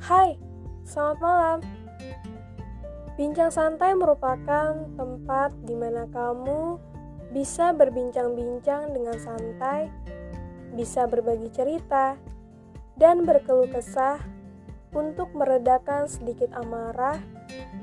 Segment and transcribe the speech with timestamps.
[0.00, 0.32] Hai,
[0.88, 1.58] selamat malam.
[3.20, 6.80] Bincang santai merupakan tempat di mana kamu
[7.36, 9.92] bisa berbincang-bincang dengan santai,
[10.72, 12.16] bisa berbagi cerita,
[12.96, 14.16] dan berkeluh kesah
[14.96, 17.20] untuk meredakan sedikit amarah,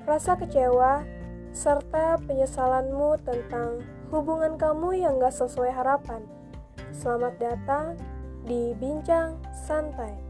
[0.10, 1.06] rasa kecewa,
[1.54, 6.26] serta penyesalanmu tentang hubungan kamu yang gak sesuai harapan.
[6.90, 7.94] Selamat datang
[8.42, 10.27] di Bincang Santai.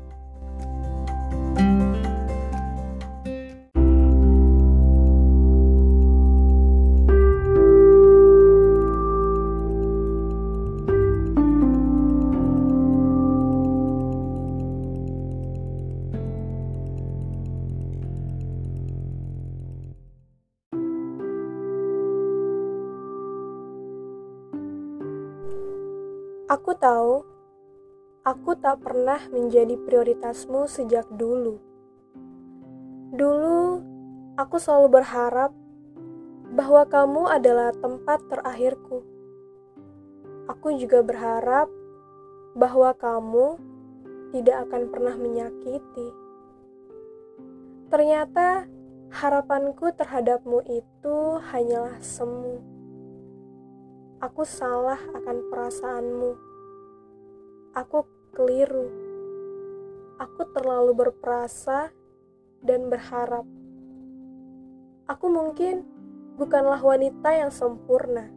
[26.48, 27.28] Aku tahu,
[28.24, 31.60] aku tak pernah menjadi prioritasmu sejak dulu.
[33.12, 33.84] Dulu,
[34.40, 35.52] aku selalu berharap
[36.56, 39.04] bahwa kamu adalah tempat terakhirku.
[40.48, 41.68] Aku juga berharap
[42.56, 43.60] bahwa kamu
[44.32, 46.08] tidak akan pernah menyakiti.
[47.92, 48.64] Ternyata
[49.12, 52.77] harapanku terhadapmu itu hanyalah semu
[54.18, 56.32] Aku salah akan perasaanmu.
[57.78, 58.02] Aku
[58.34, 58.90] keliru.
[60.18, 61.94] Aku terlalu berperasa
[62.66, 63.46] dan berharap.
[65.06, 65.86] Aku mungkin
[66.34, 68.34] bukanlah wanita yang sempurna.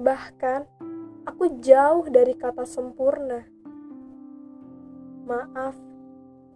[0.00, 0.64] Bahkan,
[1.28, 3.44] aku jauh dari kata sempurna.
[5.28, 5.76] Maaf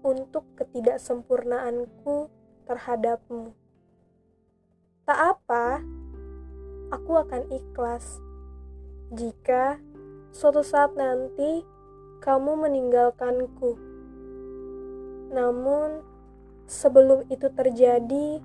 [0.01, 2.33] untuk ketidaksempurnaanku
[2.65, 3.53] terhadapmu.
[5.05, 5.85] Tak apa,
[6.91, 8.23] aku akan ikhlas
[9.15, 9.79] jika
[10.35, 11.63] suatu saat nanti
[12.19, 13.79] kamu meninggalkanku.
[15.31, 16.03] Namun,
[16.67, 18.43] sebelum itu terjadi,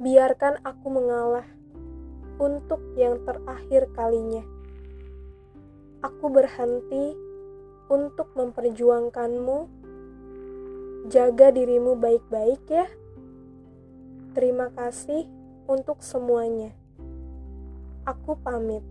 [0.00, 1.46] biarkan aku mengalah
[2.40, 4.46] untuk yang terakhir kalinya.
[6.00, 7.12] Aku berhenti
[7.92, 9.58] untuk memperjuangkanmu.
[11.10, 12.86] Jaga dirimu baik-baik ya.
[14.32, 15.26] Terima kasih
[15.68, 16.79] untuk semuanya.
[18.10, 18.82] Aku pamit.